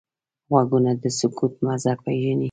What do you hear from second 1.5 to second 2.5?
مزه پېژني